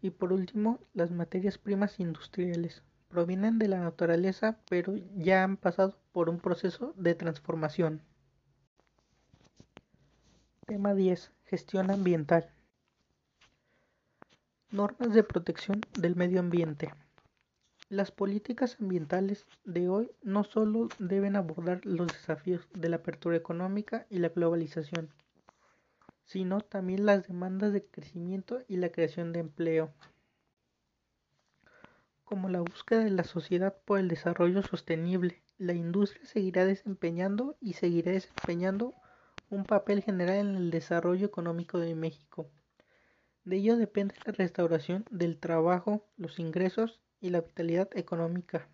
Y 0.00 0.10
por 0.10 0.32
último, 0.32 0.78
las 0.94 1.10
materias 1.10 1.58
primas 1.58 1.98
industriales. 1.98 2.84
Provienen 3.08 3.58
de 3.58 3.66
la 3.66 3.80
naturaleza, 3.80 4.60
pero 4.68 4.94
ya 5.16 5.42
han 5.42 5.56
pasado 5.56 5.98
por 6.12 6.28
un 6.28 6.38
proceso 6.38 6.94
de 6.98 7.16
transformación. 7.16 8.00
Tema 10.68 10.94
10. 10.94 11.32
Gestión 11.46 11.90
ambiental. 11.90 12.48
Normas 14.72 15.12
de 15.12 15.24
protección 15.24 15.80
del 15.98 16.14
medio 16.14 16.38
ambiente. 16.38 16.94
Las 17.88 18.12
políticas 18.12 18.76
ambientales 18.80 19.44
de 19.64 19.88
hoy 19.88 20.12
no 20.22 20.44
solo 20.44 20.88
deben 21.00 21.34
abordar 21.34 21.84
los 21.84 22.06
desafíos 22.06 22.68
de 22.72 22.88
la 22.88 22.96
apertura 22.96 23.36
económica 23.36 24.06
y 24.10 24.20
la 24.20 24.28
globalización, 24.28 25.12
sino 26.24 26.60
también 26.60 27.04
las 27.04 27.26
demandas 27.26 27.72
de 27.72 27.84
crecimiento 27.84 28.62
y 28.68 28.76
la 28.76 28.90
creación 28.90 29.32
de 29.32 29.40
empleo, 29.40 29.92
como 32.22 32.48
la 32.48 32.60
búsqueda 32.60 33.02
de 33.02 33.10
la 33.10 33.24
sociedad 33.24 33.76
por 33.84 33.98
el 33.98 34.06
desarrollo 34.06 34.62
sostenible. 34.62 35.42
La 35.58 35.72
industria 35.72 36.24
seguirá 36.26 36.64
desempeñando 36.64 37.56
y 37.60 37.72
seguirá 37.72 38.12
desempeñando 38.12 38.94
un 39.50 39.64
papel 39.64 40.00
general 40.00 40.36
en 40.36 40.54
el 40.54 40.70
desarrollo 40.70 41.26
económico 41.26 41.80
de 41.80 41.96
México. 41.96 42.48
De 43.44 43.56
ello 43.56 43.76
depende 43.76 44.14
la 44.24 44.32
restauración 44.32 45.04
del 45.10 45.38
trabajo, 45.38 46.04
los 46.16 46.38
ingresos 46.38 47.00
y 47.20 47.30
la 47.30 47.40
vitalidad 47.40 47.88
económica. 47.96 48.68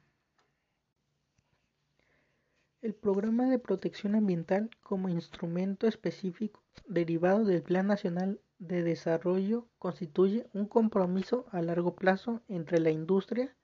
El 2.83 2.95
Programa 2.95 3.49
de 3.49 3.59
Protección 3.59 4.15
Ambiental 4.15 4.71
como 4.83 5.09
instrumento 5.09 5.87
específico 5.87 6.63
derivado 6.87 7.45
del 7.45 7.63
Plan 7.63 7.87
Nacional 7.87 8.41
de 8.59 8.83
Desarrollo 8.83 9.69
constituye 9.79 10.49
un 10.53 10.67
compromiso 10.67 11.47
a 11.53 11.63
largo 11.63 11.95
plazo 11.95 12.43
entre 12.49 12.81
la 12.81 12.91
industria 12.91 13.57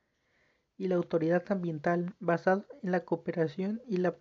y 0.77 0.89
la 0.89 0.97
autoridad 0.97 1.45
ambiental 1.51 2.15
basado 2.21 2.67
en 2.83 2.91
la 2.93 3.05
cooperación 3.05 3.83
y 3.87 3.99
la 3.99 4.17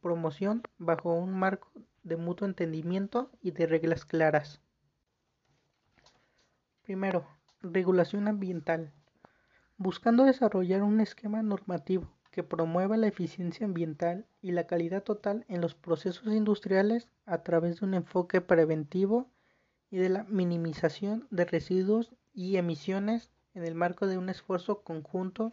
promoción 0.00 0.62
bajo 0.78 1.14
un 1.14 1.32
marco 1.32 1.70
de 2.02 2.16
mutuo 2.16 2.46
entendimiento 2.46 3.30
y 3.40 3.52
de 3.52 3.66
reglas 3.66 4.04
claras. 4.04 4.60
Primero, 6.84 7.26
regulación 7.62 8.28
ambiental. 8.28 8.92
Buscando 9.78 10.24
desarrollar 10.24 10.82
un 10.82 11.00
esquema 11.00 11.42
normativo 11.42 12.10
que 12.30 12.42
promueva 12.42 12.98
la 12.98 13.06
eficiencia 13.06 13.64
ambiental 13.64 14.26
y 14.42 14.52
la 14.52 14.66
calidad 14.66 15.02
total 15.02 15.46
en 15.48 15.62
los 15.62 15.74
procesos 15.74 16.26
industriales 16.26 17.08
a 17.24 17.38
través 17.42 17.80
de 17.80 17.86
un 17.86 17.94
enfoque 17.94 18.42
preventivo 18.42 19.30
y 19.90 19.96
de 19.96 20.10
la 20.10 20.24
minimización 20.24 21.26
de 21.30 21.46
residuos 21.46 22.12
y 22.34 22.58
emisiones 22.58 23.30
en 23.54 23.64
el 23.64 23.74
marco 23.74 24.06
de 24.06 24.18
un 24.18 24.28
esfuerzo 24.28 24.82
conjunto 24.82 25.52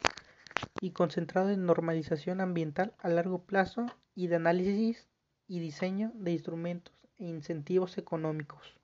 y 0.81 0.91
concentrado 0.91 1.49
en 1.51 1.65
normalización 1.65 2.41
ambiental 2.41 2.93
a 2.99 3.07
largo 3.07 3.43
plazo 3.43 3.85
y 4.15 4.27
de 4.27 4.35
análisis 4.35 5.07
y 5.47 5.59
diseño 5.59 6.11
de 6.13 6.33
instrumentos 6.33 6.93
e 7.19 7.23
incentivos 7.23 7.97
económicos. 7.97 8.80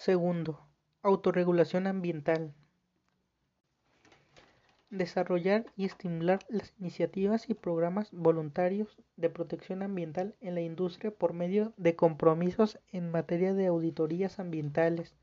Segundo, 0.00 0.58
autorregulación 1.02 1.86
ambiental. 1.86 2.54
Desarrollar 4.88 5.66
y 5.76 5.84
estimular 5.84 6.38
las 6.48 6.72
iniciativas 6.78 7.50
y 7.50 7.52
programas 7.52 8.10
voluntarios 8.10 8.96
de 9.18 9.28
protección 9.28 9.82
ambiental 9.82 10.34
en 10.40 10.54
la 10.54 10.62
industria 10.62 11.10
por 11.10 11.34
medio 11.34 11.74
de 11.76 11.96
compromisos 11.96 12.78
en 12.92 13.10
materia 13.10 13.52
de 13.52 13.66
auditorías 13.66 14.38
ambientales, 14.38 15.14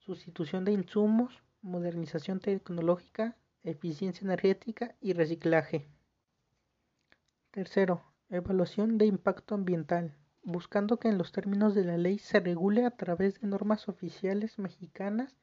sustitución 0.00 0.66
de 0.66 0.72
insumos, 0.72 1.42
modernización 1.62 2.40
tecnológica, 2.40 3.38
eficiencia 3.62 4.26
energética 4.26 4.94
y 5.00 5.14
reciclaje. 5.14 5.86
Tercero, 7.52 8.02
evaluación 8.28 8.98
de 8.98 9.06
impacto 9.06 9.54
ambiental, 9.54 10.14
buscando 10.42 10.98
que 10.98 11.08
en 11.08 11.18
los 11.18 11.32
términos 11.32 11.74
de 11.74 11.84
la 11.84 11.98
ley 11.98 12.18
se 12.18 12.40
regule 12.40 12.84
a 12.84 12.90
través 12.90 13.40
de 13.40 13.46
normas 13.46 13.88
oficiales 13.88 14.58
mexicanas 14.58 15.36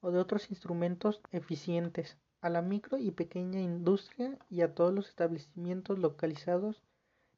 o 0.00 0.10
de 0.10 0.18
otros 0.18 0.50
instrumentos 0.50 1.20
eficientes 1.30 2.18
a 2.40 2.50
la 2.50 2.60
micro 2.60 2.98
y 2.98 3.12
pequeña 3.12 3.60
industria 3.60 4.36
y 4.50 4.62
a 4.62 4.74
todos 4.74 4.92
los 4.92 5.08
establecimientos 5.08 5.98
localizados 5.98 6.82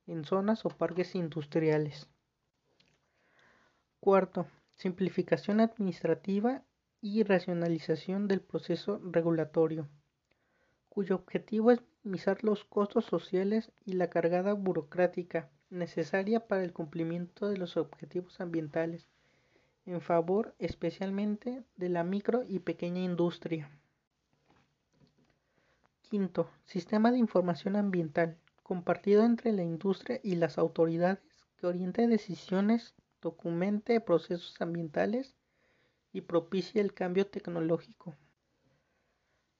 en 0.06 0.24
zonas 0.24 0.64
o 0.64 0.70
parques 0.70 1.14
industriales. 1.14 2.08
Cuarto, 4.00 4.46
simplificación 4.74 5.60
administrativa 5.60 6.62
y 7.00 7.22
racionalización 7.22 8.28
del 8.28 8.40
proceso 8.40 8.98
regulatorio, 9.04 9.88
cuyo 10.88 11.16
objetivo 11.16 11.70
es 11.70 11.80
minimizar 12.02 12.42
los 12.44 12.64
costos 12.64 13.04
sociales 13.04 13.72
y 13.84 13.92
la 13.94 14.08
cargada 14.08 14.54
burocrática 14.54 15.50
necesaria 15.74 16.46
para 16.46 16.64
el 16.64 16.72
cumplimiento 16.72 17.48
de 17.48 17.56
los 17.56 17.76
objetivos 17.76 18.40
ambientales, 18.40 19.06
en 19.87 20.00
favor 20.00 20.54
especialmente 20.58 21.62
de 21.76 21.88
la 21.88 22.04
micro 22.04 22.44
y 22.48 22.60
pequeña 22.60 23.00
industria. 23.00 23.70
Quinto, 26.02 26.48
sistema 26.64 27.10
de 27.10 27.18
información 27.18 27.76
ambiental, 27.76 28.38
compartido 28.62 29.24
entre 29.24 29.52
la 29.52 29.62
industria 29.62 30.20
y 30.22 30.37
las 30.37 30.58
autoridades, 30.58 31.20
que 31.56 31.66
oriente 31.66 32.06
decisiones, 32.06 32.94
documente 33.20 34.00
procesos 34.00 34.60
ambientales 34.60 35.34
y 36.12 36.22
propicia 36.22 36.80
el 36.80 36.94
cambio 36.94 37.26
tecnológico. 37.26 38.14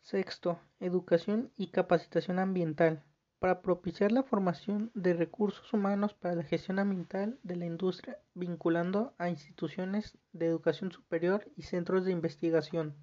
Sexto, 0.03 0.61
educación 0.81 1.51
y 1.57 1.69
capacitación 1.69 2.39
ambiental, 2.39 3.03
para 3.39 3.61
propiciar 3.61 4.13
la 4.13 4.23
formación 4.23 4.91
de 4.95 5.13
recursos 5.13 5.73
humanos 5.73 6.15
para 6.15 6.35
la 6.35 6.45
gestión 6.45 6.79
ambiental 6.79 7.39
de 7.43 7.57
la 7.57 7.67
industria, 7.67 8.19
vinculando 8.35 9.15
a 9.19 9.29
instituciones 9.29 10.17
de 10.33 10.47
educación 10.47 10.93
superior 10.93 11.51
y 11.57 11.63
centros 11.63 12.05
de 12.05 12.13
investigación. 12.13 12.95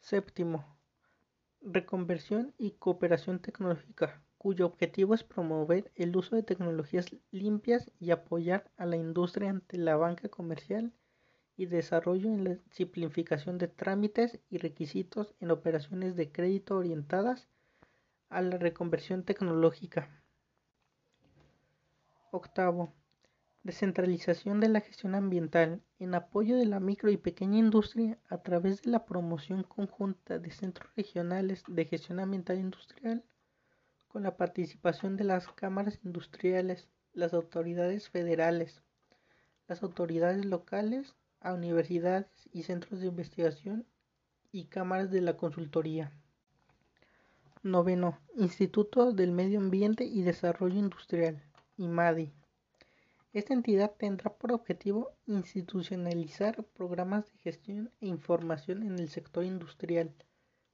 Séptimo, 0.00 0.64
reconversión 1.60 2.54
y 2.58 2.72
cooperación 2.72 3.40
tecnológica, 3.40 4.22
cuyo 4.38 4.66
objetivo 4.66 5.14
es 5.14 5.22
promover 5.22 5.92
el 5.94 6.16
uso 6.16 6.34
de 6.34 6.42
tecnologías 6.42 7.06
limpias 7.30 7.90
y 8.00 8.10
apoyar 8.10 8.70
a 8.76 8.86
la 8.86 8.96
industria 8.96 9.50
ante 9.50 9.78
la 9.78 9.96
banca 9.96 10.28
comercial 10.28 10.92
y 11.56 11.66
desarrollo 11.66 12.28
en 12.28 12.44
la 12.44 12.58
simplificación 12.70 13.58
de 13.58 13.68
trámites 13.68 14.40
y 14.50 14.58
requisitos 14.58 15.34
en 15.40 15.52
operaciones 15.52 16.16
de 16.16 16.32
crédito 16.32 16.76
orientadas 16.76 17.48
a 18.32 18.40
la 18.40 18.56
reconversión 18.56 19.24
tecnológica. 19.24 20.08
Octavo, 22.30 22.94
descentralización 23.62 24.58
de 24.58 24.68
la 24.70 24.80
gestión 24.80 25.14
ambiental 25.14 25.82
en 25.98 26.14
apoyo 26.14 26.56
de 26.56 26.64
la 26.64 26.80
micro 26.80 27.10
y 27.10 27.18
pequeña 27.18 27.58
industria 27.58 28.18
a 28.30 28.38
través 28.38 28.82
de 28.82 28.90
la 28.90 29.04
promoción 29.04 29.64
conjunta 29.64 30.38
de 30.38 30.50
centros 30.50 30.90
regionales 30.96 31.62
de 31.68 31.84
gestión 31.84 32.20
ambiental 32.20 32.58
industrial 32.58 33.22
con 34.08 34.22
la 34.22 34.36
participación 34.36 35.16
de 35.16 35.24
las 35.24 35.48
cámaras 35.52 36.00
industriales, 36.02 36.88
las 37.12 37.34
autoridades 37.34 38.08
federales, 38.08 38.82
las 39.68 39.82
autoridades 39.82 40.44
locales 40.46 41.14
a 41.40 41.52
universidades 41.52 42.48
y 42.52 42.62
centros 42.62 43.00
de 43.00 43.08
investigación 43.08 43.86
y 44.50 44.66
cámaras 44.66 45.10
de 45.10 45.20
la 45.20 45.36
consultoría. 45.36 46.12
Noveno, 47.64 48.18
Instituto 48.34 49.12
del 49.12 49.30
Medio 49.30 49.60
Ambiente 49.60 50.02
y 50.02 50.22
Desarrollo 50.22 50.80
Industrial, 50.80 51.40
IMADI. 51.76 52.32
Esta 53.32 53.54
entidad 53.54 53.92
tendrá 53.96 54.34
por 54.34 54.50
objetivo 54.50 55.12
institucionalizar 55.26 56.64
programas 56.64 57.24
de 57.26 57.38
gestión 57.38 57.92
e 58.00 58.08
información 58.08 58.82
en 58.82 58.98
el 58.98 59.08
sector 59.10 59.44
industrial, 59.44 60.12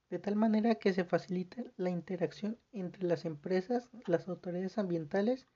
de 0.09 0.18
tal 0.18 0.35
manera 0.37 0.77
que 0.77 0.94
se 0.94 1.05
facilite 1.05 1.70
la 1.77 1.90
interacción 1.90 2.59
entre 2.72 3.07
las 3.07 3.27
empresas, 3.27 3.90
las 4.07 4.27
autoridades 4.27 4.79
ambientales 4.79 5.46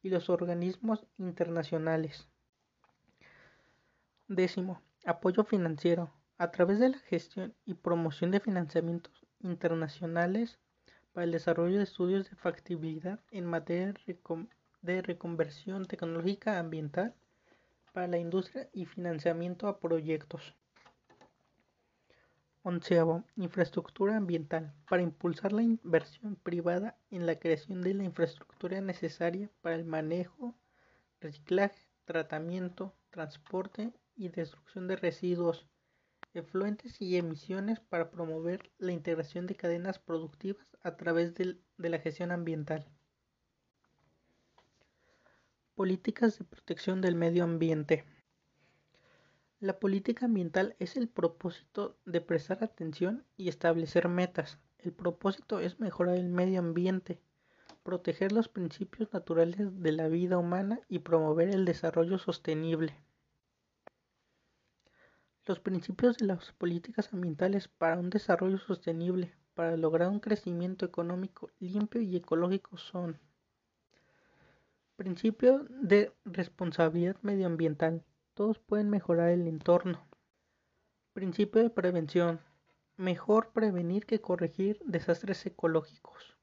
y 0.00 0.10
los 0.10 0.30
organismos 0.30 1.04
internacionales. 1.18 2.28
Décimo, 4.28 4.80
apoyo 5.04 5.42
financiero. 5.42 6.14
A 6.36 6.52
través 6.52 6.78
de 6.78 6.90
la 6.90 6.98
gestión 6.98 7.52
y 7.64 7.74
promoción 7.74 8.30
de 8.30 8.38
financiamientos 8.38 9.26
internacionales 9.40 10.60
para 11.18 11.24
el 11.24 11.32
desarrollo 11.32 11.78
de 11.78 11.82
estudios 11.82 12.30
de 12.30 12.36
factibilidad 12.36 13.18
en 13.32 13.44
materia 13.44 13.92
de 14.82 15.02
reconversión 15.02 15.84
tecnológica 15.84 16.60
ambiental 16.60 17.12
para 17.92 18.06
la 18.06 18.18
industria 18.18 18.68
y 18.72 18.84
financiamiento 18.84 19.66
a 19.66 19.80
proyectos. 19.80 20.54
Onceavo, 22.62 23.24
infraestructura 23.34 24.16
ambiental, 24.16 24.72
para 24.88 25.02
impulsar 25.02 25.52
la 25.52 25.62
inversión 25.62 26.36
privada 26.36 26.96
en 27.10 27.26
la 27.26 27.36
creación 27.40 27.82
de 27.82 27.94
la 27.94 28.04
infraestructura 28.04 28.80
necesaria 28.80 29.50
para 29.60 29.74
el 29.74 29.84
manejo, 29.84 30.54
reciclaje, 31.20 31.84
tratamiento, 32.04 32.94
transporte 33.10 33.92
y 34.14 34.28
destrucción 34.28 34.86
de 34.86 34.94
residuos, 34.94 35.66
efluentes 36.38 37.00
y 37.00 37.16
emisiones 37.16 37.80
para 37.80 38.10
promover 38.10 38.70
la 38.78 38.92
integración 38.92 39.46
de 39.46 39.54
cadenas 39.54 39.98
productivas 39.98 40.76
a 40.82 40.96
través 40.96 41.34
de, 41.34 41.58
la 41.76 41.98
gestión 41.98 42.30
ambiental. 42.30 42.86
Políticas 45.74 46.38
de 46.38 46.44
protección 46.44 47.00
del 47.00 47.14
medio 47.14 47.44
ambiente. 47.44 48.04
La 49.60 49.78
política 49.78 50.26
ambiental 50.26 50.76
es 50.78 50.96
el 50.96 51.08
propósito 51.08 51.96
de 52.04 52.20
prestar 52.20 52.62
atención 52.62 53.24
y 53.36 53.48
establecer 53.48 54.08
metas. 54.08 54.58
El 54.78 54.92
propósito 54.92 55.60
es 55.60 55.80
mejorar 55.80 56.16
el 56.16 56.28
medio 56.28 56.60
ambiente, 56.60 57.20
proteger 57.82 58.32
los 58.32 58.48
principios 58.48 59.12
naturales 59.12 59.56
de 59.82 59.92
la 59.92 60.08
vida 60.08 60.38
humana 60.38 60.80
y 60.88 61.00
promover 61.00 61.48
el 61.48 61.64
desarrollo 61.64 62.18
sostenible. 62.18 62.94
Los 65.48 65.60
principios 65.60 66.18
de 66.18 66.26
las 66.26 66.52
políticas 66.52 67.10
ambientales 67.14 67.68
para 67.68 67.98
un 67.98 68.10
desarrollo 68.10 68.58
sostenible 68.58 69.32
para 69.54 69.78
lograr 69.78 70.10
un 70.10 70.20
crecimiento 70.20 70.84
económico 70.84 71.48
limpio 71.58 72.02
y 72.02 72.16
ecológico 72.16 72.76
son 72.76 73.18
Principio 74.96 75.64
de 75.70 76.12
responsabilidad 76.26 77.16
medioambiental. 77.22 78.04
Todos 78.34 78.58
pueden 78.58 78.90
mejorar 78.90 79.30
el 79.30 79.48
entorno. 79.48 80.06
Principio 81.14 81.62
de 81.62 81.70
prevención. 81.70 82.40
Mejor 82.98 83.52
prevenir 83.54 84.04
que 84.04 84.20
corregir 84.20 84.78
desastres 84.84 85.46
ecológicos. 85.46 86.36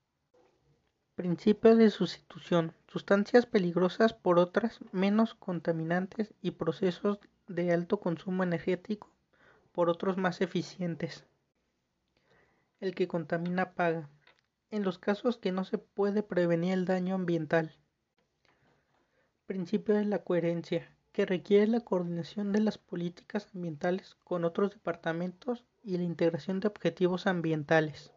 Principio 1.14 1.76
de 1.76 1.92
sustitución. 1.92 2.74
Sustancias 2.88 3.46
peligrosas 3.46 4.16
por 4.16 4.40
otras 4.40 4.80
menos 4.92 5.36
contaminantes 5.36 6.34
y 6.42 6.52
procesos 6.52 7.20
de 7.48 7.72
alto 7.72 8.00
consumo 8.00 8.44
energético 8.44 9.12
por 9.72 9.90
otros 9.90 10.18
más 10.18 10.42
eficientes. 10.42 11.26
El 12.80 12.96
que 12.96 13.08
contamina 13.08 13.74
paga. 13.74 14.10
En 14.72 14.84
los 14.84 14.98
casos 14.98 15.38
que 15.38 15.52
no 15.52 15.64
se 15.64 15.78
puede 15.78 16.24
prevenir 16.24 16.74
el 16.74 16.86
daño 16.86 17.16
ambiental. 17.16 17.76
Principio 19.46 19.96
de 19.96 20.06
la 20.06 20.24
coherencia, 20.24 20.90
que 21.12 21.26
requiere 21.26 21.68
la 21.68 21.82
coordinación 21.82 22.52
de 22.52 22.62
las 22.62 22.78
políticas 22.78 23.48
ambientales 23.54 24.18
con 24.24 24.44
otros 24.44 24.72
departamentos 24.72 25.64
y 25.84 25.98
la 25.98 26.04
integración 26.04 26.60
de 26.60 26.68
objetivos 26.68 27.28
ambientales. 27.28 28.15